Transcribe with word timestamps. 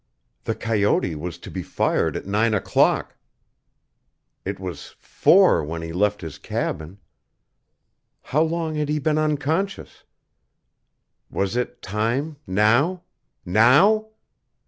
The 0.45 0.55
coyote 0.55 1.13
was 1.13 1.37
to 1.37 1.51
be 1.51 1.61
fired 1.61 2.17
at 2.17 2.25
nine 2.25 2.55
o'clock. 2.55 3.17
It 4.43 4.59
was 4.59 4.95
four 4.99 5.63
when 5.63 5.83
he 5.83 5.93
left 5.93 6.21
his 6.21 6.39
cabin. 6.39 6.97
How 8.23 8.41
long 8.41 8.73
had 8.73 8.89
he 8.89 8.97
been 8.97 9.19
unconscious? 9.19 10.03
Was 11.29 11.55
it 11.55 11.83
time 11.83 12.37
now 12.47 13.03
now? 13.45 14.07